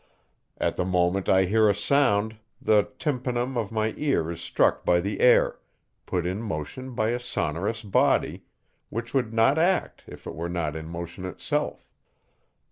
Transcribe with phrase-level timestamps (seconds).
[0.57, 4.99] At the moment I hear a sound, the tympanum of my ear is struck by
[4.99, 5.59] the air,
[6.07, 8.41] put in motion by a sonorous body,
[8.89, 11.87] which would not act if it were not in motion itself.